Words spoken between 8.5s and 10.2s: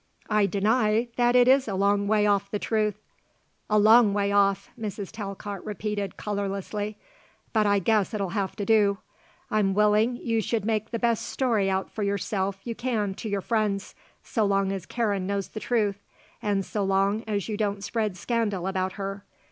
to do. I'm willing